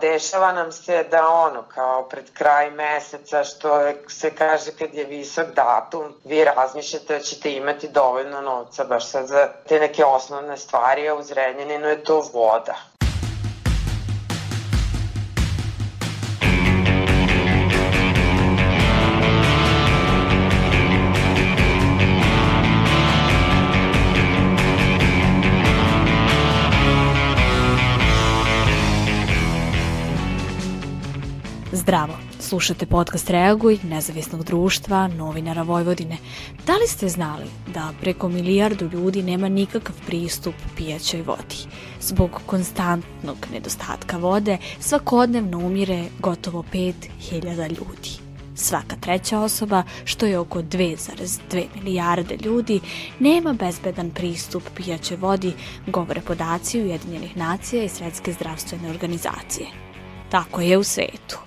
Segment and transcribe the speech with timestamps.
[0.00, 5.46] Dešava nam se da ono, kao pred kraj meseca, što se kaže kad je visok
[5.54, 11.08] datum, vi razmišljate da ćete imati dovoljno novca baš sad za te neke osnovne stvari,
[11.08, 12.76] a u Zrenjaninu je to voda.
[31.86, 36.16] Zdravo, slušate podcast Reaguj, nezavisnog društva, novinara Vojvodine.
[36.66, 37.44] Da li ste znali
[37.74, 41.56] da preko milijardu ljudi nema nikakav pristup pijaćoj vodi?
[42.00, 48.10] Zbog konstantnog nedostatka vode svakodnevno umire gotovo 5000 ljudi.
[48.54, 52.80] Svaka treća osoba, što je oko 2,2 milijarde ljudi,
[53.20, 55.52] nema bezbedan pristup pijaćoj vodi,
[55.86, 59.68] govore podaci Ujedinjenih nacija i Svetske zdravstvene organizacije.
[60.30, 61.45] Tako je u svetu.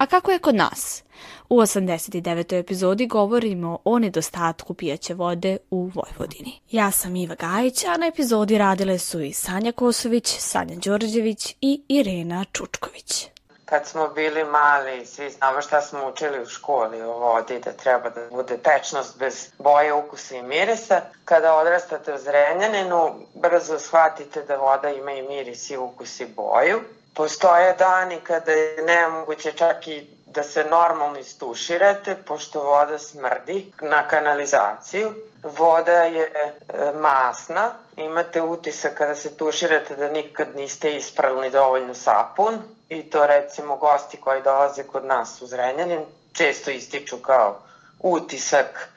[0.00, 1.02] A kako je kod nas?
[1.48, 2.58] U 89.
[2.58, 6.60] epizodi govorimo o nedostatku pijaće vode u Vojvodini.
[6.70, 11.82] Ja sam Iva Gajić, a na epizodi radile su i Sanja Kosović, Sanja Đorđević i
[11.88, 13.28] Irena Čučković.
[13.64, 18.10] Kad smo bili mali, svi znamo šta smo učili u školi o vodi, da treba
[18.10, 21.00] da bude tečnost bez boje, ukusa i mirisa.
[21.24, 26.80] Kada odrastate u Zrenjaninu, brzo shvatite da voda ima i miris i ukus i boju
[27.14, 34.08] Postoje dani kada je nemoguće čak i da se normalno istuširate, pošto voda smrdi na
[34.08, 35.14] kanalizaciju.
[35.42, 36.52] Voda je e,
[36.94, 43.76] masna, imate utisak kada se tuširate da nikad niste ispravili dovoljno sapun i to recimo
[43.76, 47.58] gosti koji dolaze kod nas u Zrenjanin često ističu kao
[48.00, 48.88] utisak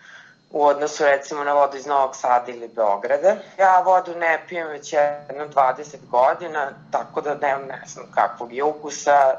[0.54, 3.36] u odnosu recimo na vodu iz Novog Sada ili Beograda.
[3.58, 8.64] Ja vodu ne pijem već jedno 20 godina, tako da ne, ne znam kakvog je
[8.64, 9.36] ukusa,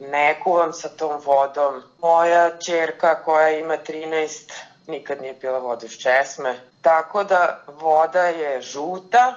[0.00, 1.82] ne kuvam sa tom vodom.
[1.98, 4.52] Moja čerka koja ima 13
[4.86, 6.60] nikad nije pila vodu iz česme.
[6.82, 9.34] Tako da voda je žuta,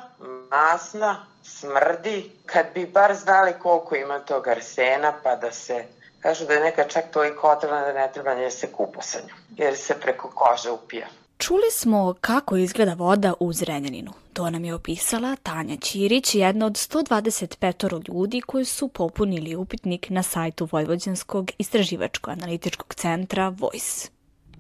[0.50, 2.32] masna, smrdi.
[2.46, 5.86] Kad bi bar znali koliko ima tog arsena pa da se
[6.24, 9.38] Kažu da je neka čak toliko otrovna da ne treba nje se kupa sa njom,
[9.58, 11.08] jer se preko kože upija.
[11.38, 14.12] Čuli smo kako izgleda voda u Zrenjaninu.
[14.34, 20.24] To nam je opisala Tanja Ćirić, jedna od 125 ljudi koji su popunili upitnik na
[20.24, 24.10] sajtu Vojvođanskog istraživačko-analitičkog centra Voice.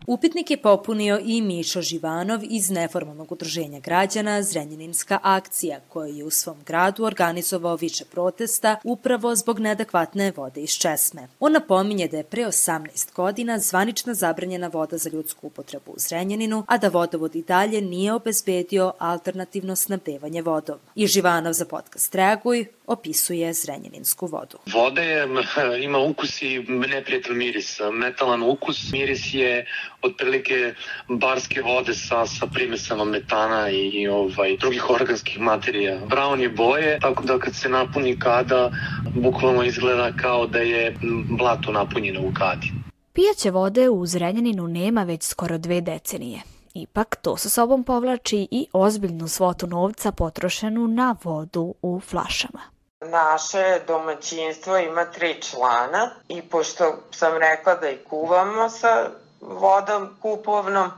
[0.07, 6.29] Upitnik je popunio i Mišo Živanov iz neformalnog udruženja građana Zrenjaninska akcija, koji je u
[6.29, 11.27] svom gradu organizovao više protesta upravo zbog neadekvatne vode iz Česme.
[11.39, 16.63] On napominje da je pre 18 godina zvanična zabranjena voda za ljudsku upotrebu u Zrenjaninu,
[16.67, 20.77] a da vodovod i dalje nije obezbedio alternativno snabdevanje vodom.
[20.95, 24.57] I Živanov za podcast Reaguj opisuje zrenjaninsku vodu.
[24.73, 25.27] Voda je,
[25.87, 27.79] ima ukus i neprijatelj miris.
[27.93, 29.65] Metalan ukus, miris je
[30.03, 30.73] otprilike
[31.09, 35.99] barske vode sa, sa primesanom metana i, i ovaj, drugih organskih materija.
[36.05, 38.71] Brown je boje, tako da kad se napuni kada,
[39.15, 40.95] bukvalno izgleda kao da je
[41.37, 42.71] blato napunjeno u kadi.
[43.13, 46.41] Pijaće vode u Zrenjaninu nema već skoro dve decenije.
[46.73, 52.61] Ipak to sa sobom povlači i ozbiljnu svotu novca potrošenu na vodu u flašama.
[53.01, 59.09] Naše domaćinstvo ima tri člana i pošto sam rekla da i kuvamo sa
[59.47, 60.91] vodom kupovnom,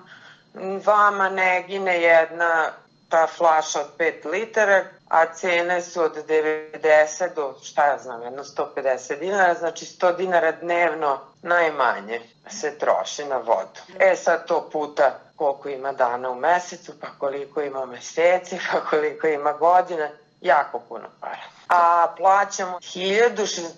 [0.86, 2.72] vama ne gine jedna
[3.10, 8.44] ta flaša od 5 litara, a cene su od 90 do, šta ja znam, jedno
[8.44, 13.80] 150 dinara, znači 100 dinara dnevno najmanje se troši na vodu.
[14.00, 19.28] E sad to puta koliko ima dana u mesecu, pa koliko ima meseci, pa koliko
[19.28, 20.10] ima godina,
[20.42, 21.44] jako puno para.
[21.70, 23.74] A plaćamo 1066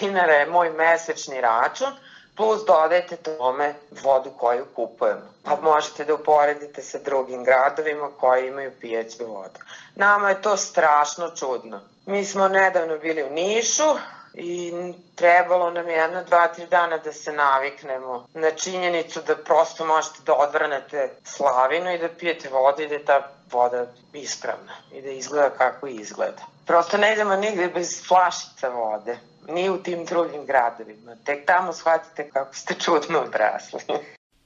[0.00, 1.92] dinara je moj mesečni račun,
[2.36, 5.32] plus dodajte tome vodu koju kupujemo.
[5.42, 9.60] Pa možete da uporedite sa drugim gradovima koji imaju pijeću vodu.
[9.94, 11.80] Nama je to strašno čudno.
[12.06, 13.96] Mi smo nedavno bili u Nišu,
[14.34, 14.72] i
[15.14, 20.18] trebalo nam je jedno, dva, tri dana da se naviknemo na činjenicu da prosto možete
[20.26, 25.10] da odvrnete slavinu i da pijete vodu i da je ta voda ispravna i da
[25.10, 26.42] izgleda kako izgleda.
[26.66, 29.18] Prosto ne idemo nigde bez flašica vode,
[29.48, 31.16] ni u tim drugim gradovima.
[31.24, 33.80] Tek tamo shvatite kako ste čudno odrasli.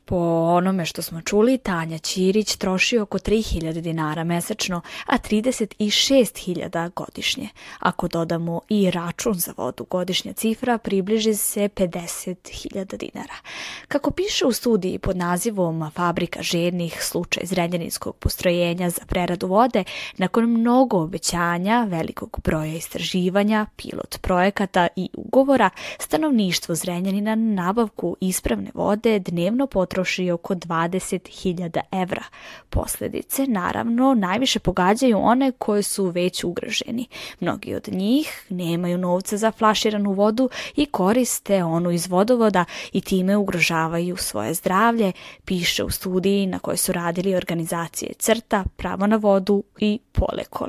[0.09, 0.17] Po
[0.51, 7.49] onome što smo čuli, Tanja Ćirić troši oko 3000 dinara mesečno, a 36.000 godišnje.
[7.79, 13.35] Ako dodamo i račun za vodu, godišnja cifra približi se 50.000 dinara.
[13.89, 19.85] Kako piše u studiji pod nazivom Fabrika žednih slučaj Zrenjaninskog postrojenja za preradu vode,
[20.17, 28.71] nakon mnogo obećanja, velikog broja istraživanja, pilot projekata i ugovora, stanovništvo Zrenjanina na nabavku ispravne
[28.75, 32.23] vode dnevno potroši oko 20.000 evra.
[32.71, 37.07] Posledice, naravno, najviše pogađaju one koje su već ugroženi.
[37.41, 43.37] Mnogi od njih nemaju novca za flaširanu vodu i koriste onu iz vodovoda i time
[43.37, 45.13] ugrožavaju svoje zdravlje,
[45.45, 50.69] piše u studiji na kojoj su radili organizacije CRTA, Pravo na vodu i Polekol.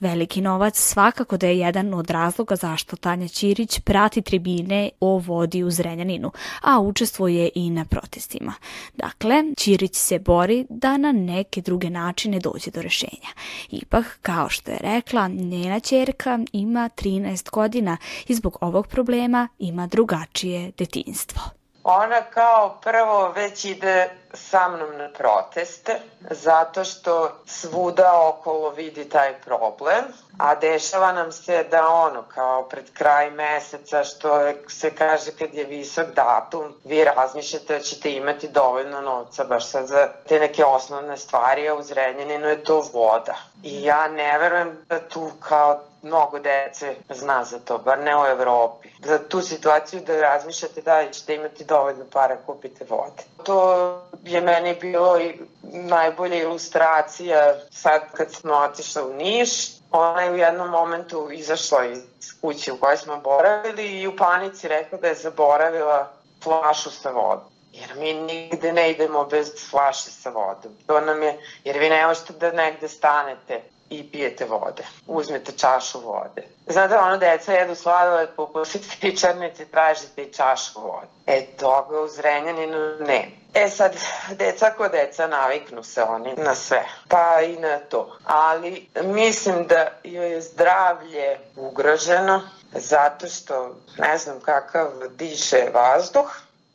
[0.00, 5.62] Veliki novac svakako da je jedan od razloga zašto Tanja Ćirić prati tribine o vodi
[5.64, 6.32] u Zrenjaninu,
[6.62, 8.52] a učestvuje i na protestima.
[8.94, 13.28] Dakle, Ćirić se bori da na neke druge načine dođe do rešenja.
[13.70, 17.96] Ipak, kao što je rekla, njena čerka ima 13 godina
[18.28, 21.61] i zbog ovog problema ima drugačije detinstvo.
[21.84, 26.00] Ona kao prvo već ide sa mnom na proteste,
[26.30, 30.04] zato što svuda okolo vidi taj problem,
[30.38, 35.64] a dešava nam se da ono, kao pred kraj meseca, što se kaže kad je
[35.64, 41.16] visok datum, vi razmišljate da ćete imati dovoljno novca baš sad za te neke osnovne
[41.16, 43.34] stvari, a u Zrenjaninu je to voda.
[43.62, 48.26] I ja ne verujem da tu kao mnogo dece zna za to, bar ne u
[48.26, 48.88] Evropi.
[49.04, 53.22] Za tu situaciju da razmišljate da ćete imati dovoljno para kupite vode.
[53.44, 59.50] To je meni bilo i najbolja ilustracija sad kad smo otišli u Niš.
[59.90, 62.00] Ona je u jednom momentu izašla iz
[62.40, 66.12] kuće u kojoj smo boravili i u panici rekla da je zaboravila
[66.42, 67.52] flašu sa vodom.
[67.72, 70.72] Jer mi nigde ne idemo bez flaše sa vodom.
[70.86, 73.62] To nam je, jer vi ne možete da negde stanete
[73.98, 74.82] i pijete vode.
[75.06, 76.42] Uzmete čašu vode.
[76.66, 81.06] Znate, ono, deca jedu sladoled, popustite i črnice, tražite i čašu vode.
[81.26, 83.28] E, toga u Zrenjaninu ne.
[83.54, 83.96] E sad,
[84.30, 88.16] deca ko deca, naviknu se oni na sve, pa i na to.
[88.24, 92.42] Ali mislim da joj je zdravlje ugroženo
[92.72, 96.30] zato što ne znam kakav diše vazduh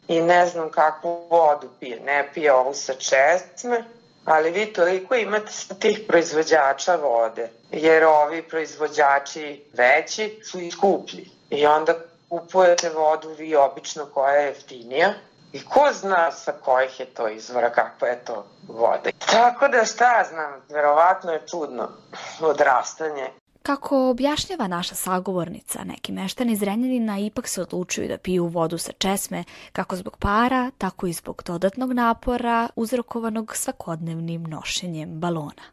[0.07, 1.99] i ne znam kakvu vodu pije.
[1.99, 3.83] Ne pije ovu sa česme,
[4.27, 11.29] ali vi toliko imate tih proizvođača vode, jer ovi proizvođači veći su i skuplji.
[11.49, 11.93] I onda
[12.29, 15.13] kupujete vodu vi obično koja je jeftinija,
[15.51, 19.09] I ko zna sa kojih je to izvora, kakva je to voda.
[19.31, 21.89] Tako da šta znam, verovatno je čudno
[22.41, 23.29] odrastanje
[23.67, 29.43] Kako objašnjava naša sagovornica, neki meštani Zrenjanina ipak se odlučuju da piju vodu sa česme,
[29.71, 35.63] kako zbog para, tako i zbog dodatnog napora uzrokovanog svakodnevnim nošenjem balona.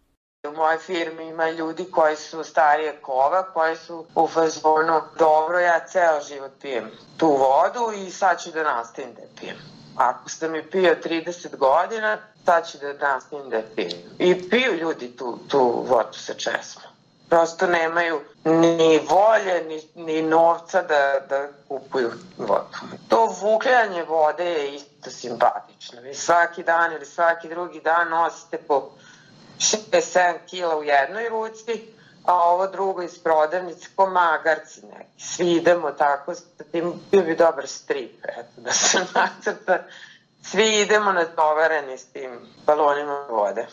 [0.49, 5.87] U mojoj firmi ima ljudi koji su starije kova, koji su u fazonu, dobro, ja
[5.87, 9.57] ceo život pijem tu vodu i sad ću da nastavim da pijem.
[9.97, 13.99] Ako ste mi pio 30 godina, sad ću da nastavim da pijem.
[14.19, 16.94] I piju ljudi tu, tu vodu sa česmom
[17.35, 22.65] prosto nemaju ni volje, ni, ni novca da, da kupuju vodu.
[23.09, 26.01] To vukljanje vode je isto simpatično.
[26.01, 28.91] Vi svaki dan ili svaki drugi dan nosite po
[29.59, 31.95] 6-7 kila u jednoj ruci,
[32.25, 35.25] a ovo drugo iz prodavnice ko magarci neki.
[35.25, 36.33] Svi idemo tako,
[36.73, 39.79] tim bio bi dobar strip, eto, da se nacrta.
[40.43, 42.31] Svi idemo natovareni s tim
[42.67, 43.67] balonima vode.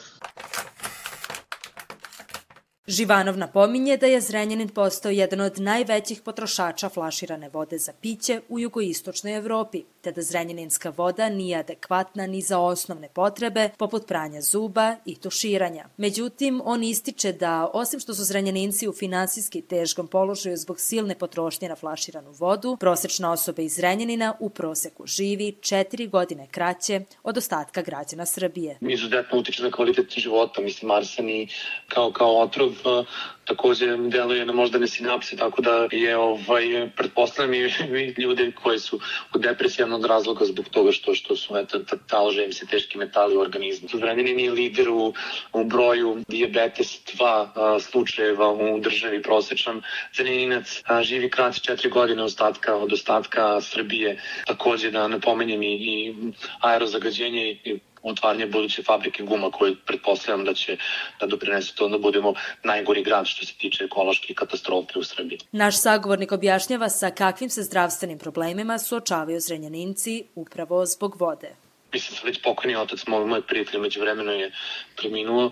[2.87, 8.59] Živanov napominje da je Zrenjanin postao jedan od najvećih potrošača flaširane vode za piće u
[8.59, 14.95] jugoistočnoj Evropi, te da zrenjaninska voda nije adekvatna ni za osnovne potrebe, poput pranja zuba
[15.05, 15.85] i tuširanja.
[15.97, 21.69] Međutim, on ističe da, osim što su zrenjaninci u finansijski teškom položaju zbog silne potrošnje
[21.69, 27.81] na flaširanu vodu, prosečna osoba iz Zrenjanina u proseku živi četiri godine kraće od ostatka
[27.81, 28.77] građana Srbije.
[28.81, 31.47] Izuzetno utiče na kvalitet života, mislim, arsen i
[31.87, 33.05] kao, kao otrov uh,
[33.45, 38.99] takođe deluje na moždane sinapse, tako da je, ovaj, pretpostavljam i ljude koji su
[39.35, 43.39] u depresivnog razloga zbog toga što, što su, eto, talože im se teški metali u
[43.39, 43.89] organizmu.
[43.93, 45.13] Zrenjanin je lider u,
[45.53, 49.81] u broju diabetes 2 a, slučajeva u državi prosečan.
[50.15, 54.21] Zrenjaninac živi krat 4 godine ostatka, od ostatka Srbije.
[54.45, 56.15] Takođe da napomenjem i, i
[56.61, 60.77] aerozagađenje i otvaranje buduće fabrike guma koje pretpostavljam da će
[61.19, 65.39] da doprinese to da budemo najgori grad što se tiče ekološke katastrofe u Srbiji.
[65.51, 71.55] Naš sagovornik objašnjava sa kakvim se zdravstvenim problemima suočavaju zrenjaninci upravo zbog vode.
[71.93, 74.51] Mislim da već pokojni otac, moj, moj prijatelj među vremenu je
[74.97, 75.51] preminuo,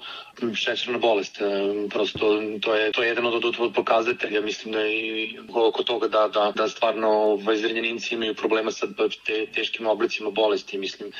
[0.55, 1.45] šećerna bolest, e,
[1.89, 6.07] prosto to je, to je jedan od, od, od pokazatelja, mislim da i oko toga
[6.07, 8.87] da, da, da stvarno ovaj, zrenjaninci imaju problema sa
[9.25, 11.11] te, teškim oblicima bolesti, mislim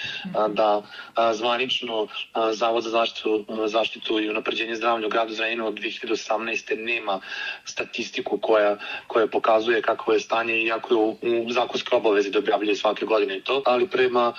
[0.50, 0.82] da
[1.34, 2.08] zvanično
[2.52, 6.78] Zavod za zaštitu, zaštitu i unapređenje zdravlja u gradu Zrenjaninu od 2018.
[6.78, 7.20] nema
[7.66, 12.76] statistiku koja, koja pokazuje kako je stanje, iako je u, u zakonskoj obavezi da objavljuje
[12.76, 14.34] svake godine i to, ali prema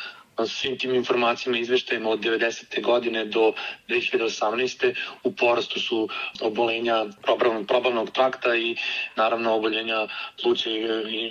[0.47, 2.83] svim tim informacijama i izveštajima od 90.
[2.83, 3.53] godine do
[3.89, 4.95] 2018.
[5.25, 6.09] u porastu su
[6.41, 8.77] obolenja probavnog, probavnog trakta i
[9.17, 10.09] naravno oboljenja
[10.43, 11.31] pluća i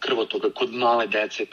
[0.00, 1.46] krvotoga kod male dece,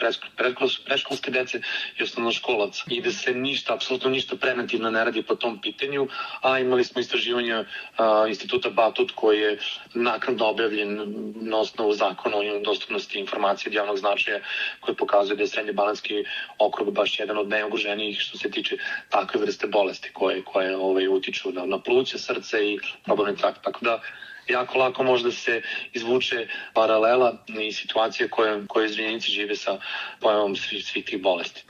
[0.86, 1.60] preškolske dece
[1.98, 2.84] i osnovnoškolaca.
[2.90, 6.08] I da se ništa, apsolutno ništa preventivno ne radi po tom pitanju,
[6.42, 7.64] a imali smo istraživanja
[7.96, 9.58] a, instituta Batut koji je
[9.94, 10.98] naknadno objavljen
[11.34, 14.40] na osnovu zakona o dostupnosti informacije od javnog značaja
[14.80, 16.24] koji pokazuje da je srednje balanski
[16.58, 18.76] okrug zapravo baš jedan od najugroženijih što se tiče
[19.10, 23.64] takve vrste bolesti koje, koje ovaj, utiču na, na pluće, srce i probavni trakt.
[23.64, 24.00] Tako da
[24.48, 25.62] jako lako može da se
[25.92, 29.78] izvuče paralela i situacije koje, koje izvinjenici žive sa
[30.20, 31.64] pojavom svih, svih tih bolesti.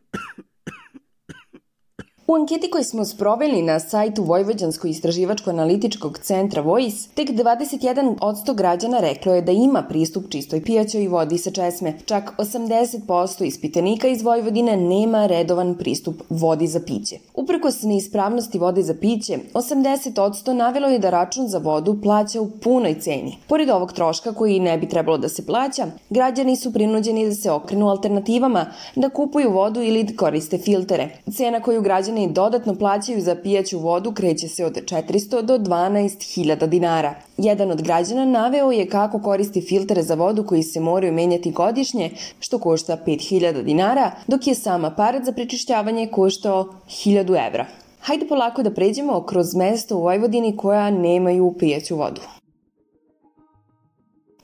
[2.29, 9.41] U anketi koju smo sproveli na sajtu Vojvođansko-istraživačko-analitičkog centra Voice, tek 21% građana reklo je
[9.41, 11.93] da ima pristup čistoj pijaćoj vodi sa česme.
[12.05, 17.15] Čak 80% ispitanika iz Vojvodine nema redovan pristup vodi za piće.
[17.33, 22.99] Uprkos neispravnosti vode za piće, 80% navelo je da račun za vodu plaća u punoj
[22.99, 23.37] ceni.
[23.47, 27.51] Pored ovog troška koji ne bi trebalo da se plaća, građani su prinuđeni da se
[27.51, 31.09] okrenu alternativama, da kupuju vodu ili da koriste filtere.
[31.31, 36.67] Cena koju građani građani dodatno plaćaju za pijaću vodu kreće se od 400 do 12.000
[36.67, 37.15] dinara.
[37.37, 42.11] Jedan od građana naveo je kako koristi filtere za vodu koji se moraju menjati godišnje,
[42.39, 47.65] što košta 5.000 dinara, dok je sam aparat za prečišćavanje koštao 1000 evra.
[48.01, 52.38] Hajde polako da pređemo kroz mesto u Vojvodini koja nemaju pijaću vodu.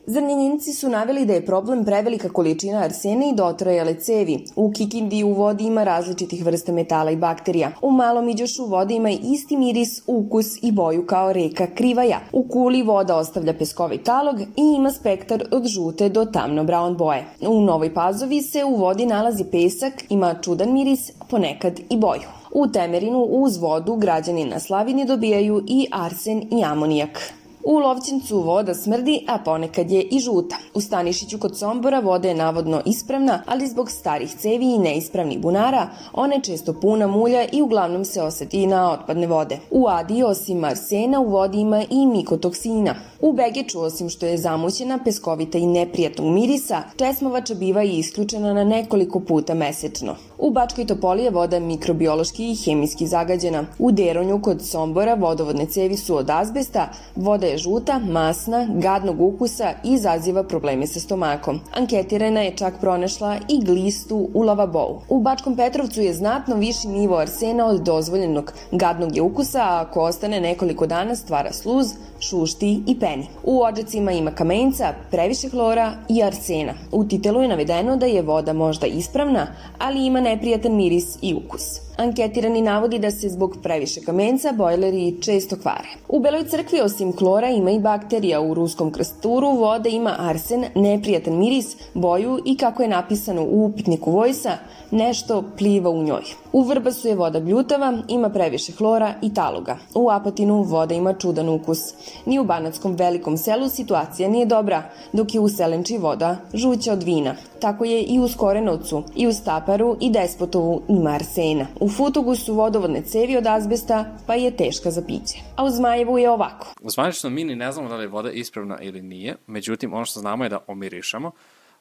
[0.08, 4.46] Zrnjeninci su naveli da je problem prevelika količina arsena i dotrajale cevi.
[4.56, 7.72] U Kikindi u vodi ima različitih vrsta metala i bakterija.
[7.82, 12.20] U Malom Iđošu voda ima isti miris, ukus i boju kao reka Krivaja.
[12.32, 14.46] U Kuli voda ostavlja peskovi talog i
[14.78, 17.26] ima spektar od žute do tamno-brown boje.
[17.42, 22.28] U Novoj Pazovi se u vodi nalazi pesak, ima čudan miris, ponekad i boju.
[22.52, 27.20] U Temerinu uz vodu građani na Slavini dobijaju i arsen i amonijak.
[27.68, 30.56] U Lovćencu voda smrdi, a ponekad je i žuta.
[30.74, 35.88] U Stanišiću kod Sombora voda je navodno ispravna, ali zbog starih cevi i neispravnih bunara,
[36.14, 39.60] ona je često puna mulja i uglavnom se oseti na otpadne vode.
[39.72, 42.96] U Adi osim arsena u vodi ima i mikotoksina.
[43.22, 48.64] U Begeču osim što je zamućena, peskovita i neprijatnog mirisa, česmovača biva i isključena na
[48.64, 50.16] nekoliko puta mesečno.
[50.38, 53.64] U Bačkoj Topoli je voda mikrobiološki i hemijski zagađena.
[53.80, 59.74] U Deronju kod Sombora vodovodne cevi su od azbesta, voda je žuta, masna, gadnog ukusa
[59.84, 61.60] i izaziva probleme sa stomakom.
[61.74, 65.02] Anketirana je čak pronašla i glistu u lavabou.
[65.10, 70.02] U Bačkom Petrovcu je znatno viši nivo arsena od dozvoljenog gadnog je ukusa, a ako
[70.02, 71.88] ostane nekoliko dana stvara sluz,
[72.20, 73.28] šušti i peni.
[73.44, 76.74] U ođacima ima kamenca, previše hlora i arsena.
[76.92, 81.85] U titelu je navedeno da je voda možda ispravna, ali ima neprijatan miris i ukus.
[81.98, 85.88] Anketirani navodi da se zbog previše kamenca bojleri često kvare.
[86.10, 88.42] U Beloj crkvi osim klora ima i bakterija.
[88.42, 94.12] U ruskom krsturu voda ima arsen, neprijatan miris, boju i kako je napisano u upitniku
[94.12, 94.58] Vojsa,
[94.92, 96.24] nešto pliva u njoj.
[96.54, 99.78] U Vrbasu je voda bljutava, ima previše hlora i taloga.
[99.96, 101.80] U Apatinu voda ima čudan ukus.
[102.26, 104.84] Ni u Banatskom velikom selu situacija nije dobra,
[105.14, 107.36] dok je u Selenči voda žuća od vina.
[107.60, 111.66] Tako je i u Skorenovcu, i u Staparu i Despotovu ima arsena.
[111.90, 115.38] Futogu su vodovodne cevi od azbesta, pa je teška za piće.
[115.56, 116.68] A u Zmajevu je ovako.
[116.84, 120.20] Zvanično mi ni ne znamo da li je voda ispravna ili nije, međutim ono što
[120.20, 121.32] znamo je da omirišamo,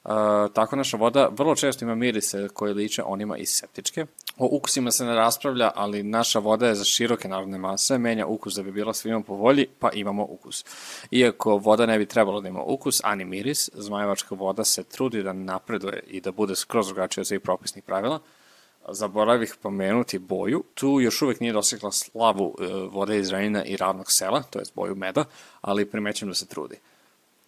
[0.05, 0.11] Uh,
[0.53, 4.05] tako naša voda vrlo često ima mirise koje liče onima iz septičke.
[4.37, 8.53] O ukusima se ne raspravlja, ali naša voda je za široke narodne mase, menja ukus
[8.53, 10.65] da bi bila svima po volji, pa imamo ukus.
[11.11, 15.33] Iako voda ne bi trebalo da ima ukus, ani miris, zmajevačka voda se trudi da
[15.33, 18.19] napreduje i da bude skroz drugačija od svih propisnih pravila.
[18.89, 24.11] Zaboravih pomenuti boju, tu još uvek nije dosekla slavu uh, vode iz Renina i ravnog
[24.11, 25.25] sela, to je boju meda,
[25.61, 26.79] ali primećujem da se trudi.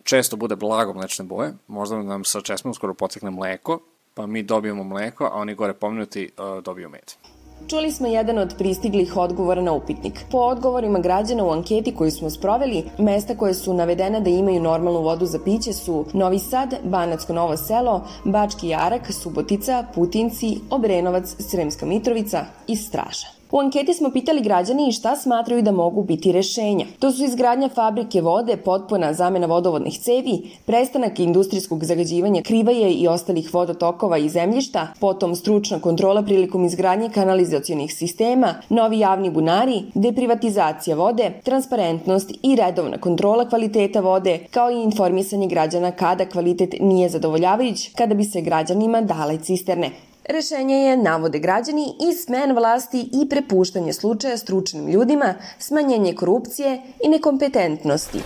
[0.04, 3.80] Često bude blago mlečne boje, možda nam sa česmom skoro potekne mleko,
[4.14, 7.37] pa mi dobijemo mleko, a oni gore pomenuti uh, dobiju med.
[7.70, 10.26] Čuli smo jedan od pristiglih odgovora na upitnik.
[10.32, 15.02] Po odgovorima građana u anketi koju smo sproveli, mesta koje su navedena da imaju normalnu
[15.02, 21.86] vodu za piće su Novi Sad, Banacko Novo Selo, Bački Jarak, Subotica, Putinci, Obrenovac, Sremska
[21.86, 23.37] Mitrovica i Straža.
[23.52, 26.86] U anketi smo pitali građani šta smatraju da mogu biti rešenja.
[27.00, 33.54] To su izgradnja fabrike vode, potpuna zamena vodovodnih cevi, prestanak industrijskog zagađivanja krivaje i ostalih
[33.54, 41.32] vodotokova i zemljišta, potom stručna kontrola prilikom izgradnje kanalizacionih sistema, novi javni bunari, deprivatizacija vode,
[41.44, 48.16] transparentnost i redovna kontrola kvaliteta vode, kao i informisanje građana kada kvalitet nije zadovoljavajuć, kada
[48.16, 50.07] bi se građanima dale cisterne.
[50.30, 57.10] Rešenje je, navode građani, i smen vlasti i prepuštanje slučaja stručnim ljudima, smanjenje korupcije i
[57.10, 58.20] nekompetentnosti.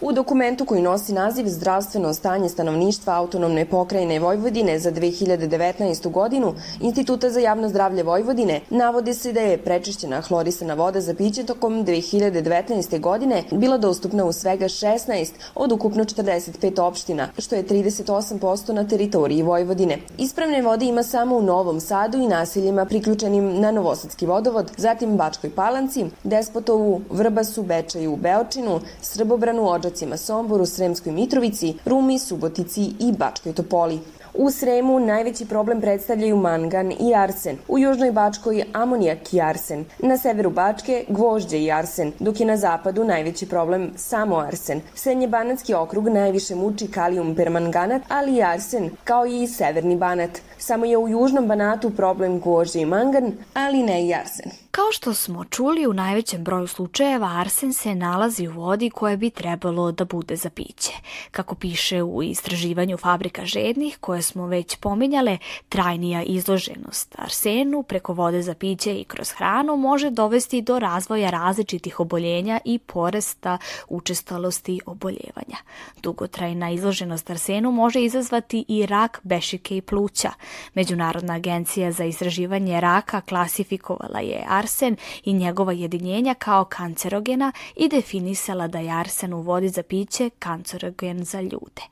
[0.00, 6.10] U dokumentu koji nosi naziv Zdravstveno stanje stanovništva autonomne pokrajine Vojvodine za 2019.
[6.10, 11.44] godinu Instituta za javno zdravlje Vojvodine navodi se da je prečišćena hlorisana voda za piće
[11.44, 13.00] tokom 2019.
[13.00, 19.42] godine bila dostupna u svega 16 od ukupno 45 opština, što je 38% na teritoriji
[19.42, 19.98] Vojvodine.
[20.18, 25.50] Ispravne vode ima samo u Novom Sadu i naseljima priključenim na Novosadski vodovod, zatim Bačkoj
[25.50, 33.52] Palanci, Despotovu, Vrbasu, Bečaju, Beočinu, Srbobranu, Ođac Karlovcima, Somboru, Sremskoj Mitrovici, Rumi, Subotici i Bačkoj
[33.52, 34.00] Topoli.
[34.34, 40.18] U Sremu najveći problem predstavljaju mangan i arsen, u Južnoj Bačkoj amonijak i arsen, na
[40.18, 44.80] severu Bačke gvožđe i arsen, dok je na zapadu najveći problem samo arsen.
[44.94, 50.30] Srednje Banatski okrug najviše muči kalijum permanganat, ali i arsen, kao i severni Banat.
[50.58, 54.50] Samo je u Južnom Banatu problem gvožđe i mangan, ali ne i arsen.
[54.70, 59.30] Kao što smo čuli, u najvećem broju slučajeva arsen se nalazi u vodi koje bi
[59.30, 60.92] trebalo da bude za piće.
[61.30, 68.42] Kako piše u istraživanju fabrika žednih, koje smo već pominjale, trajnija izloženost arsenu preko vode
[68.42, 73.58] za piće i kroz hranu može dovesti do razvoja različitih oboljenja i poresta
[73.88, 75.56] učestalosti oboljevanja.
[76.02, 80.30] Dugotrajna izloženost arsenu može izazvati i rak bešike i pluća.
[80.74, 88.68] Međunarodna agencija za istraživanje raka klasifikovala je arsen i njegova jedinjenja kao kancerogena i definisala
[88.68, 91.82] da je arsen u vodi za piće kancerogen za ljude.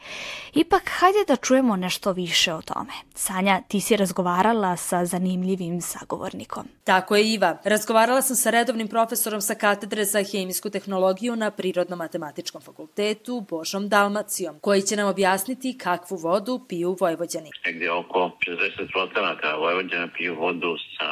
[0.55, 2.93] Ipak, hajde da čujemo nešto više o tome.
[3.15, 6.65] Sanja, ti si razgovarala sa zanimljivim sagovornikom.
[6.85, 7.59] Tako je, Iva.
[7.65, 14.59] Razgovarala sam sa redovnim profesorom sa katedre za hemijsku tehnologiju na Prirodno-matematičkom fakultetu Božom Dalmacijom,
[14.61, 17.51] koji će nam objasniti kakvu vodu piju Vojvođani.
[17.67, 21.11] Negdje oko 60% Vojvođana piju vodu sa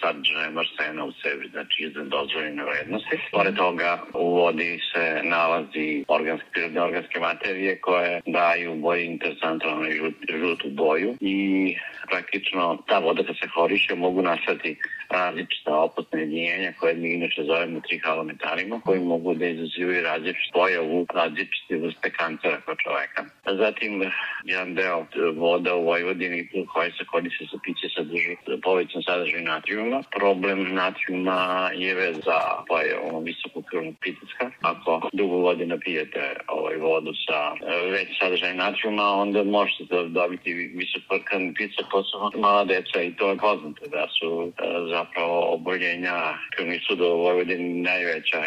[0.00, 3.18] sadržajem arsena u sebi, znači iznad dozvoljene vrednosti.
[3.32, 10.14] Pored toga u vodi se nalazi organske, prirodne organske materije koje daju boji interesantno žut,
[10.40, 11.36] žutu boju i
[12.10, 14.76] praktično ta voda kad se horiše mogu nastati
[15.10, 21.76] različita opasna jedinjenja koje mi inače zovemo trihalometalima koji mogu da izazivaju različite pojavu različite
[21.76, 23.24] vrste kancera kod čoveka.
[23.62, 23.92] Zatim
[24.44, 30.02] jedan deo voda u Vojvodini koji se koriste za piće sadrži povećan sadržaj natrijuma.
[30.18, 34.50] Problem natrijuma je vez za pojavu visokog krvnog pritiska.
[34.60, 37.38] Ako dugo godina pijete ovaj vodu sa
[37.94, 43.30] već sadržaj natrijuma, onda možete da dobiti visok krvni pritisak, posebno mala deca i to
[43.30, 44.52] je poznato da su
[44.90, 46.16] za zapravo oboljenja
[46.56, 48.38] krvnih sudova u Vojvodini najveća,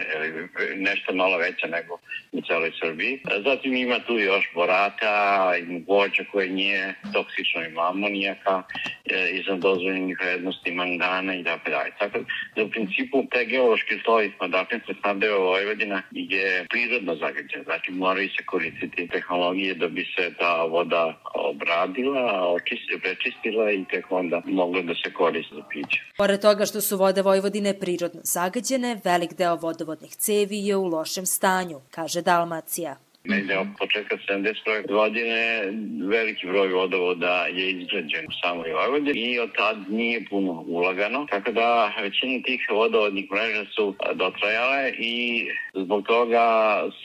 [0.76, 2.00] nešto malo veća nego
[2.32, 3.20] u celoj Srbiji.
[3.46, 8.64] Zatim ima tu još borata, i vođa koje nije toksično, ima amonijaka,
[9.06, 11.92] e, izvan dozvoljenih vrednosti mangana i tako dalje.
[12.00, 12.20] Tako
[12.56, 17.64] da u principu te geološki slovi odakle se snabdeva Vojvodina je prirodno zagađen.
[17.64, 24.12] Znači moraju se koristiti tehnologije da bi se ta voda obradila, očistila, prečistila i tek
[24.12, 26.02] onda mogla da se koristi za piće.
[26.18, 31.26] Pored toga što su vode Vojvodine prirodno zagađene, velik deo vodovodnih cevi je u lošem
[31.26, 33.00] stanju, kaže Dalmácia.
[33.24, 34.88] Negde od početka 71.
[34.88, 35.64] godine
[36.10, 41.52] veliki broj vodovoda je izgrađen u samoj Vojvodini i od tad nije puno ulagano, tako
[41.52, 46.46] da većina tih vodovodnih mreža su dotrajale i zbog toga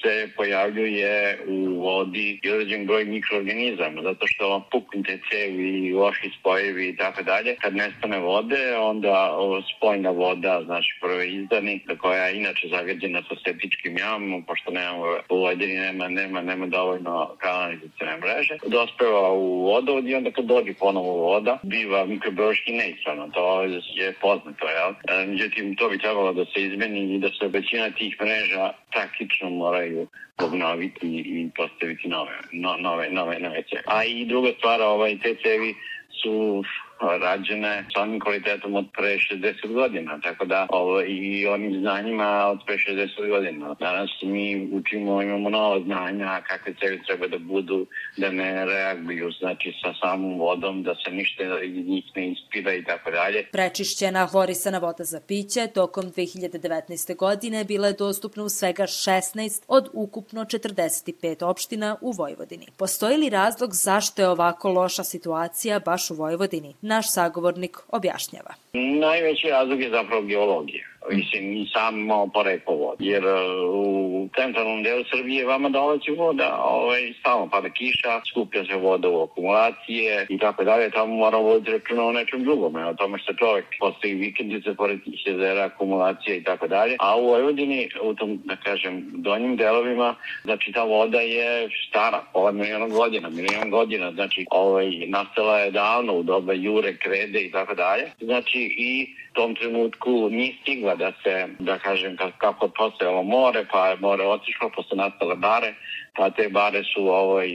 [0.02, 6.88] se pojavljuje u vodi i određen broj mikroorganizama, zato što puknu te cevi, loši spojevi
[6.88, 7.57] i tako dalje.
[7.61, 9.38] Kad nestane vode, onda
[9.76, 15.38] spojna voda, znači prve izdani, koja je inače zagađena sa septičkim jamom, pošto nemamo u
[15.38, 21.12] Vojvodini nema nema, nema dovoljno kanalizacijne mreže, dospeva u vodovod i onda kad dođe ponovo
[21.12, 23.62] voda, biva mikrobiološki neistrana, to
[23.95, 24.95] je poznato, jel?
[25.09, 29.51] E, međutim, to bi trebalo da se izmeni i da se većina tih mreža praktično
[29.51, 30.07] moraju
[30.38, 33.83] obnoviti i postaviti nove, no, nove, nove, nove cevi.
[33.87, 35.75] A i druga stvar, ovaj, te cevi
[36.23, 36.64] su
[37.00, 42.59] rađene sa onim kvalitetom od pre 60 godina, tako da ovo, i onim znanjima od
[42.66, 43.74] pre 60 godina.
[43.80, 49.72] Danas mi učimo, imamo nova znanja, kakve cevi treba da budu, da ne reaguju, znači
[49.82, 53.46] sa samom vodom, da se ništa iz njih ne ispira i tako dalje.
[53.52, 57.16] Prečišćena hlorisana voda za piće tokom 2019.
[57.16, 62.66] godine bila je dostupna u svega 16 od ukupno 45 opština u Vojvodini.
[62.76, 66.74] Postoji li razlog zašto je ovako loša situacija baš u Vojvodini?
[66.87, 68.55] Naš sagovornik objašnjava.
[69.01, 73.04] Najveći razlog je zapravo geologija mislim, i samo poreklo vode.
[73.04, 73.35] Jer e,
[73.68, 79.22] u centralnom delu Srbije vama dolazi voda, ovaj, stalno pada kiša, skuplja se voda u
[79.22, 80.90] akumulacije i tako dalje.
[80.90, 85.26] Tamo moramo voditi računa o nečem drugom, o tome što čovek postoji vikendice pored tih
[85.26, 86.96] jezera, akumulacije i tako dalje.
[86.98, 92.52] A u Vojvodini, u tom, da kažem, donjim delovima, znači ta voda je stara, pola
[92.52, 97.74] miliona godina, milion godina, znači ovaj, nastala je davno u doba Jure, Krede i tako
[97.74, 98.11] dalje.
[98.20, 99.06] Znači i
[99.37, 104.27] tom trenutku nije stigla da se, da kažem, kako je postojalo more, pa je more
[104.27, 105.75] otišlo, pa su nastale bare,
[106.16, 107.49] pa te bare su ovaj,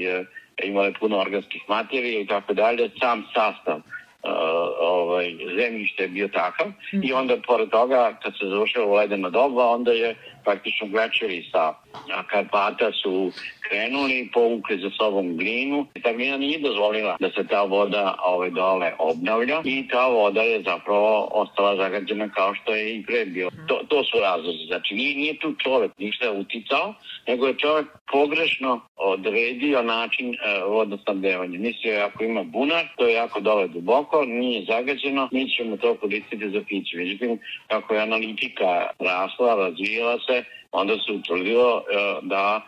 [0.63, 2.89] imale puno organskih materija i tako dalje.
[2.99, 3.77] Sam sastav
[4.23, 4.31] uh,
[4.79, 7.03] ovaj, zemljište je bio takav mm.
[7.03, 11.73] i onda pored toga kad se završilo ledena doba onda je praktično glečeri sa
[12.27, 13.31] Karpata su
[13.69, 15.85] krenuli, povukli za sobom glinu.
[16.03, 20.63] Ta glina nije dozvolila da se ta voda ovaj, dole obnavlja i ta voda je
[20.63, 23.49] zapravo ostala zagađena kao što je i pre bio.
[23.67, 24.65] To, to su razlozi.
[24.67, 26.93] Znači nije, nije tu čovek ništa uticao,
[27.27, 31.59] nego je čovek pogrešno odredio način uh, vodosnabdevanja.
[31.59, 36.49] Mislio ako ima bunar, to je jako dole duboko, nije zagađeno, mi ćemo to koristiti
[36.49, 36.97] za piće.
[36.97, 40.30] Međutim, kako je analitika rasla, razvijela se,
[40.71, 41.83] onda se utvrdilo uh,
[42.23, 42.61] da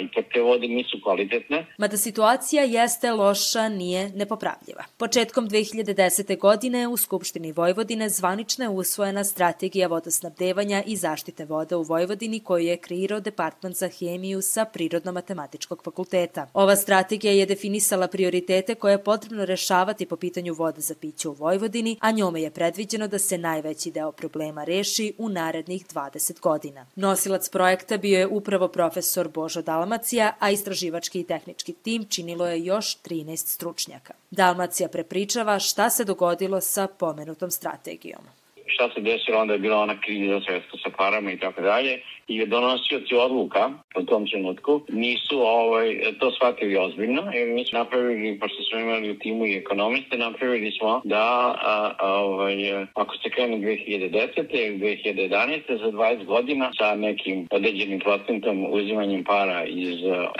[0.00, 1.66] ipak te vode nisu kvalitetne.
[1.78, 4.84] Mada situacija jeste loša, nije nepopravljiva.
[4.96, 6.38] Početkom 2010.
[6.38, 12.64] godine u Skupštini Vojvodine zvanična je usvojena strategija vodosnabdevanja i zaštite voda u Vojvodini koju
[12.64, 16.46] je kreirao Departman za hemiju sa Prirodno-matematičkog fakulteta.
[16.54, 21.32] Ova strategija je definisala prioritete koje je potrebno rešavati po pitanju vode za piće u
[21.32, 26.86] Vojvodini, a njome je predviđeno da se najveći deo problema reši u narednih 20 godina.
[26.96, 32.46] Nosilac projekta bio je upravo profesor Božo Božo Dalmacija, a istraživački i tehnički tim činilo
[32.46, 34.14] je još 13 stručnjaka.
[34.30, 38.22] Dalmacija prepričava šta se dogodilo sa pomenutom strategijom
[38.68, 40.40] šta se desilo, onda je bila ona kriza
[40.82, 46.76] sa parama i tako dalje i donosioci odluka u tom trenutku nisu ovaj, to shvatili
[46.76, 51.54] ozbiljno jer mi smo napravili, pošto smo imali u timu i ekonomiste, napravili smo da
[51.64, 52.54] a, a, ovaj,
[52.94, 54.44] ako se krene 2010.
[54.50, 55.78] ili 2011.
[55.78, 59.96] za 20 godina sa nekim određenim procentom uzimanjem para iz,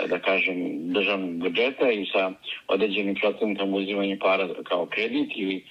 [0.09, 0.55] da kažem,
[0.93, 2.31] državnog budžeta i sa
[2.67, 5.63] određenim procentom uzimanjem para kao kredit ili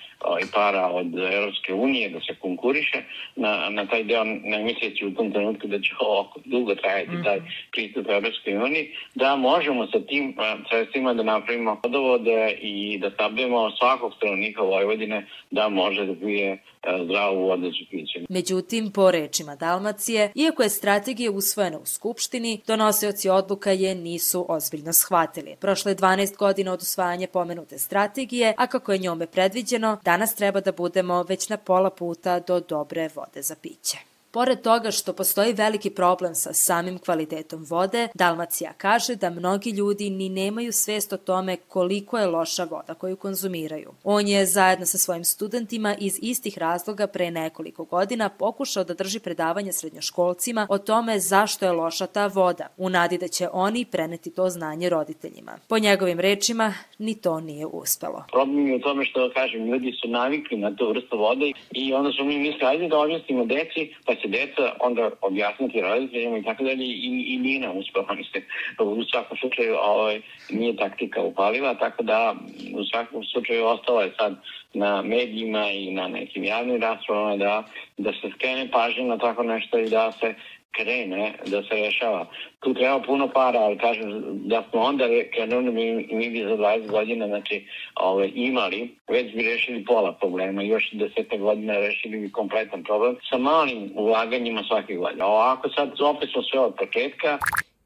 [0.43, 3.03] i para od Europske unije da se konkuriše
[3.37, 7.25] na, na taj deo ne misleći u tom trenutku da će ovo dugo trajati mm.
[7.25, 7.41] taj
[7.73, 10.37] pristup Europske unije, da možemo sa tim
[10.71, 16.59] sredstvima da napravimo vodovode i da stavljamo svakog stanovnika Vojvodine da može da pije
[17.05, 18.21] zdravu vodu za piće.
[18.29, 24.93] Međutim, po rečima Dalmacije, iako je strategija usvojena u Skupštini, donosioci odluka je nisu ozbiljno
[24.93, 25.57] shvatili.
[25.61, 30.73] Prošle 12 godina od usvajanja pomenute strategije, a kako je njome predviđeno, danas treba da
[30.73, 34.18] budemo već na pola puta do dobre vode za piće.
[34.31, 40.11] Pored toga što postoji veliki problem sa samim kvalitetom vode, Dalmacija kaže da mnogi ljudi
[40.11, 43.93] ni nemaju svest o tome koliko je loša voda koju konzumiraju.
[44.05, 49.21] On je zajedno sa svojim studentima iz istih razloga pre nekoliko godina pokušao da drži
[49.21, 54.31] predavanje srednjoškolcima o tome zašto je loša ta voda, u nadi da će oni preneti
[54.31, 55.53] to znanje roditeljima.
[55.69, 58.25] Po njegovim rečima, ni to nije uspelo.
[58.33, 62.13] Problem je u tome što, kažem, ljudi su navikli na tu vrstu vode i onda
[62.13, 66.65] su mi mislili, ajde da objasnimo deci, pa će deca onda objasniti roditeljima i tako
[66.65, 68.45] dalje i, i nije nam uspelo, mislim.
[68.79, 72.35] U svakom slučaju ovaj, nije taktika upaliva, tako da
[72.75, 74.35] u svakom slučaju ostalo je sad
[74.75, 77.65] na medijima i na nekim javnim raspravama da,
[77.97, 80.35] da se skrene pažnje na tako nešto i da se
[80.79, 82.27] krene da se rešava.
[82.61, 84.09] Tu treba puno para, ali kažem
[84.53, 89.43] da smo onda krenuli mi, mi bi za 20 godina znači, ove, imali, već bi
[89.43, 95.25] rešili pola problema, još deseta godina rešili bi kompletan problem sa malim ulaganjima svake godine.
[95.25, 97.39] Ovako sad opet smo sve od početka.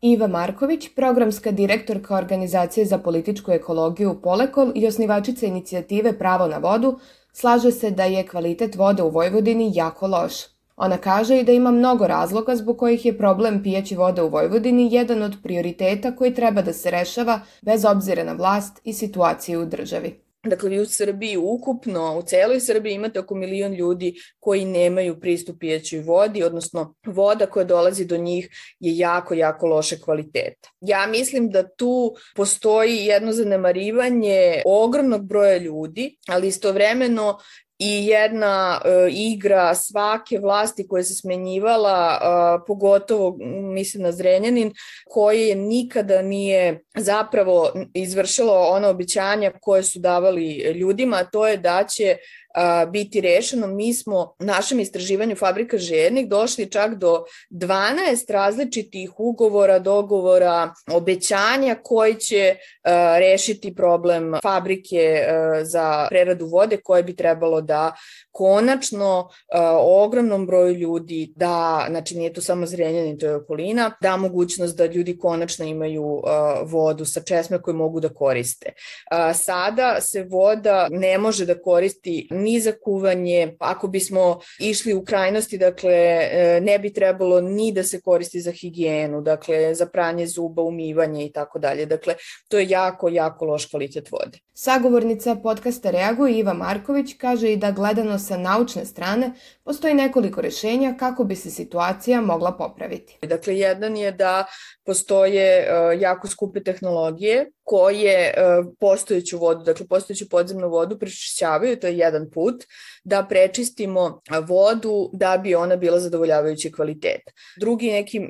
[0.02, 6.98] Iva Marković, programska direktorka Organizacije za političku ekologiju Polekol i osnivačica inicijative Pravo na vodu,
[7.32, 10.51] slaže se da je kvalitet vode u Vojvodini jako loš.
[10.76, 14.94] Ona kaže i da ima mnogo razloga zbog kojih je problem pijeći vode u Vojvodini
[14.94, 19.64] jedan od prioriteta koji treba da se rešava bez obzira na vlast i situaciju u
[19.64, 20.22] državi.
[20.44, 25.56] dakle vi u Srbiji ukupno, u celoj Srbiji imate oko milion ljudi koji nemaju pristup
[25.60, 28.48] pijećoj vodi, odnosno voda koja dolazi do njih
[28.80, 30.70] je jako, jako loše kvaliteta.
[30.80, 37.38] Ja mislim da tu postoji jedno zanemarivanje ogromnog broja ljudi, ali istovremeno
[37.82, 43.36] i jedna e, igra svake vlasti koja se smenjivala, e, pogotovo
[43.74, 44.72] mislim na Zrenjanin,
[45.04, 52.16] koje nikada nije zapravo izvršilo ono običanja koje su davali ljudima, to je da će
[52.54, 53.66] a, biti rešeno.
[53.66, 61.76] Mi smo u našem istraživanju Fabrika žednik došli čak do 12 različitih ugovora, dogovora, obećanja
[61.82, 67.94] koji će a, rešiti problem fabrike a, za preradu vode koje bi trebalo da
[68.30, 74.16] konačno a, ogromnom broju ljudi da, znači nije to samo Zrenjanin, to je okolina, da
[74.16, 78.72] mogućnost da ljudi konačno imaju a, vodu sa česme koje mogu da koriste.
[79.10, 83.56] A, sada se voda ne može da koristi ni za kuvanje.
[83.58, 88.52] Ako bismo išli u krajnosti, dakle, e, ne bi trebalo ni da se koristi za
[88.52, 91.86] higijenu, dakle, za pranje zuba, umivanje i tako dalje.
[91.86, 92.14] Dakle,
[92.48, 94.38] to je jako, jako loš kvalitet vode.
[94.54, 99.32] Sagovornica podcasta Reaguje Iva Marković kaže i da gledano sa naučne strane
[99.64, 103.18] postoji nekoliko rešenja kako bi se situacija mogla popraviti.
[103.22, 104.44] Dakle, jedan je da
[104.84, 111.86] postoje uh, jako skupe tehnologije koje uh, postojeću vodu, dakle postojeću podzemnu vodu prečišćavaju, to
[111.86, 112.64] je jedan put,
[113.04, 117.20] da prečistimo vodu da bi ona bila zadovoljavajući kvalitet.
[117.60, 118.24] Drugi neki uh,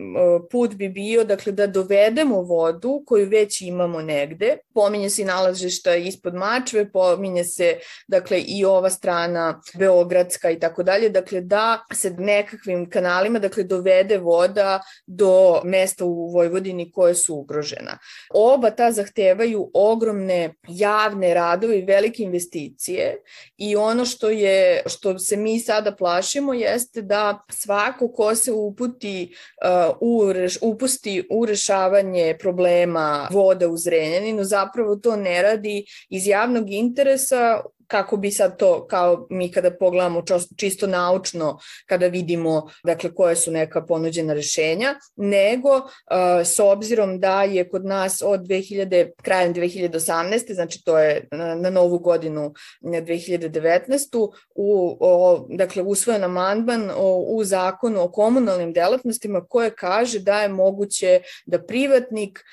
[0.51, 5.97] put bi bio dakle, da dovedemo vodu koju već imamo negde, pominje se i nalažišta
[5.97, 12.11] ispod Mačve, pominje se dakle i ova strana Beogradska i tako dalje, dakle da se
[12.11, 17.99] nekakvim kanalima dakle dovede voda do mesta u Vojvodini koje su ugrožena.
[18.31, 23.17] Oba ta zahtevaju ogromne javne radove i velike investicije
[23.57, 29.35] i ono što je što se mi sada plašimo jeste da svako ko se uputi
[29.91, 36.27] uh, u reš, upusti u rešavanje problema voda u Zrenjaninu zapravo to ne radi iz
[36.27, 40.23] javnog interesa kako bi sad to, kao mi kada pogledamo
[40.57, 45.85] čisto naučno, kada vidimo dakle, koje su neka ponuđena rešenja, nego uh,
[46.45, 50.55] s obzirom da je kod nas od 2000, krajem 2018.
[50.55, 54.31] znači to je na, na novu godinu 2019.
[54.55, 60.49] U, o, dakle, usvojen amandman o, u zakonu o komunalnim delatnostima koje kaže da je
[60.49, 62.45] moguće da privatnik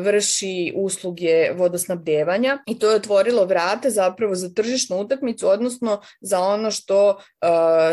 [0.00, 6.70] vrši usluge vodosnabdevanja i to je otvorilo vrate zapravo za tržišnu utakmicu, odnosno za ono
[6.70, 7.18] što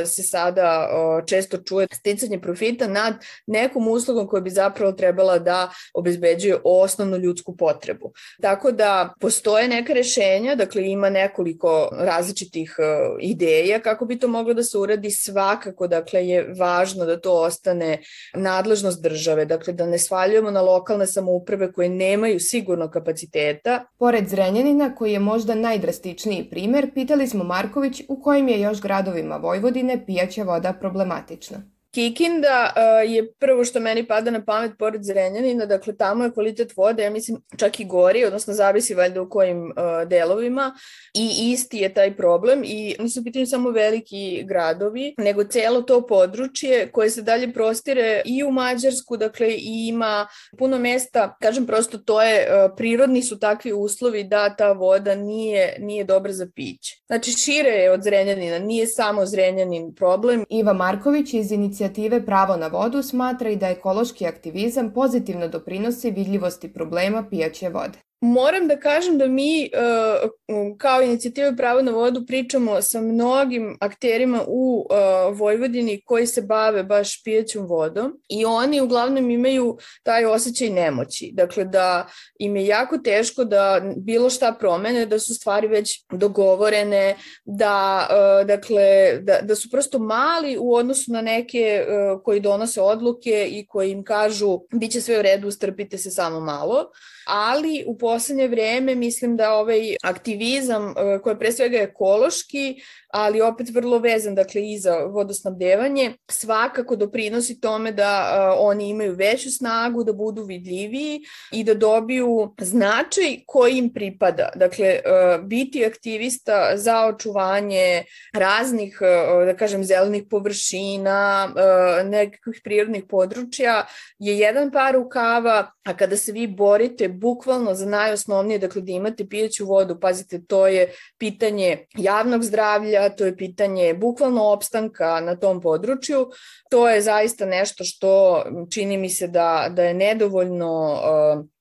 [0.05, 0.87] se sada
[1.27, 3.13] često čuje sticanje profita nad
[3.47, 8.13] nekom uslugom koja bi zapravo trebala da obezbeđuje osnovnu ljudsku potrebu.
[8.41, 12.75] Tako da postoje neka rešenja, dakle ima nekoliko različitih
[13.19, 18.01] ideja kako bi to moglo da se uradi svakako, dakle je važno da to ostane
[18.33, 23.85] nadležnost države, dakle da ne svaljujemo na lokalne samouprave koje nemaju sigurno kapaciteta.
[23.97, 29.37] Pored Zrenjanina, koji je možda najdrastičniji primer, pitali smo Marković u kojim je još gradovima
[29.37, 31.70] Vojvodine pijaća voda problematična.
[31.91, 36.77] Kikinda uh, je prvo što meni pada na pamet pored Zrenjanina, dakle tamo je kvalitet
[36.77, 40.75] vode, ja mislim čak i gori, odnosno zavisi valjda u kojim uh, delovima
[41.13, 46.89] i isti je taj problem i nisu pitanje samo veliki gradovi, nego celo to područje
[46.91, 50.27] koje se dalje prostire i u Mađarsku, dakle i ima
[50.57, 55.75] puno mesta, kažem prosto to je, uh, prirodni su takvi uslovi da ta voda nije,
[55.79, 57.01] nije dobra za piće.
[57.05, 60.45] Znači šire je od Zrenjanina, nije samo Zrenjanin problem.
[60.49, 66.11] Iva Marković iz inicijativa inicijative Pravo na vodu smatra i da ekološki aktivizam pozitivno doprinosi
[66.11, 67.99] vidljivosti problema pijaće vode.
[68.23, 70.29] Moram da kažem da mi uh,
[70.77, 76.83] kao inicijativa Pravo na vodu pričamo sa mnogim akterima u uh, Vojvodini koji se bave
[76.83, 81.31] baš pijećom vodom i oni uglavnom imaju taj osjećaj nemoći.
[81.33, 82.07] Dakle, da
[82.39, 88.47] im je jako teško da bilo šta promene, da su stvari već dogovorene, da, uh,
[88.47, 91.85] dakle, da, da su prosto mali u odnosu na neke
[92.23, 96.91] koji donose odluke i koji im kažu biće sve u redu, strpite se samo malo
[97.33, 102.81] ali u poslednje vreme mislim da ovaj aktivizam e, koji je pre svega ekološki
[103.13, 109.15] ali opet vrlo vezan dakle i za vodosnabdevanje, svakako doprinosi tome da uh, oni imaju
[109.15, 111.21] veću snagu, da budu vidljiviji
[111.51, 114.49] i da dobiju značaj koji im pripada.
[114.55, 123.03] Dakle, uh, biti aktivista za očuvanje raznih, uh, da kažem, zelenih površina, uh, nekakvih prirodnih
[123.09, 123.85] područja
[124.19, 129.27] je jedan par rukava, a kada se vi borite bukvalno za najosnovnije, dakle da imate
[129.27, 135.61] pijeću vodu, pazite, to je pitanje javnog zdravlja, to je pitanje bukvalno opstanka na tom
[135.61, 136.29] području,
[136.69, 141.01] to je zaista nešto što čini mi se da, da je nedovoljno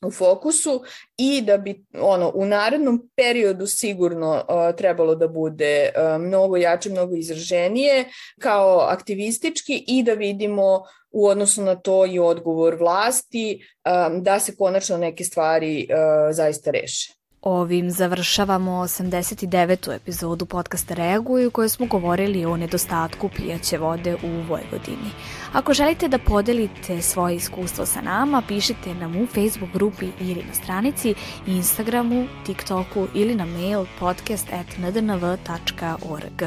[0.03, 0.83] uh, u fokusu
[1.17, 6.91] i da bi ono u narednom periodu sigurno uh, trebalo da bude uh, mnogo jače,
[6.91, 8.05] mnogo izraženije
[8.41, 13.67] kao aktivistički i da vidimo u odnosu na to i odgovor vlasti
[14.09, 17.20] um, da se konačno neke stvari uh, zaista reše.
[17.43, 19.95] Ovim završavamo 89.
[19.95, 25.11] epizodu podcasta Reaguju u kojoj smo govorili o nedostatku pijaće vode u Vojvodini.
[25.53, 30.55] Ako želite da podelite svoje iskustvo sa nama, pišite nam u Facebook grupi ili na
[30.55, 31.15] stranici,
[31.47, 36.43] Instagramu, TikToku ili na mail podcast.ndnv.org.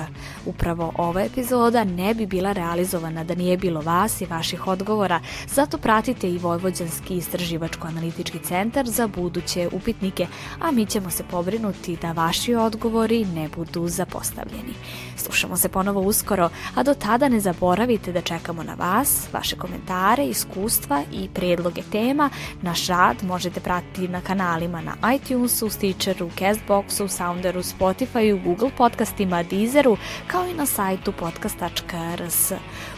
[0.46, 5.78] Upravo ova epizoda ne bi bila realizovana da nije bilo vas i vaših odgovora, zato
[5.78, 10.28] pratite i Vojvođanski istraživačko-analitički centar za buduće upitnike,
[10.62, 14.74] a mi ćemo se pobrinuti da vaši odgovori ne budu zapostavljeni.
[15.18, 20.26] Slušamo se ponovo uskoro, a do tada ne zaboravite da čekamo na vas, vaše komentare,
[20.26, 22.30] iskustva i predloge tema.
[22.62, 29.98] Naš rad možete pratiti na kanalima na iTunesu, Stitcheru, Castboxu, Sounderu, Spotifyu, Google podcastima, Deezeru,
[30.28, 32.52] kao i na sajtu podcast.rs.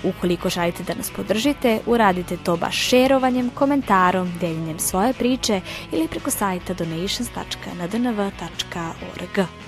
[0.03, 6.31] Ukoliko želite da nas podržite, uradite to baš šerovanjem, komentarom, deljenjem svoje priče ili preko
[6.31, 9.64] sajta donations.nadnv.org.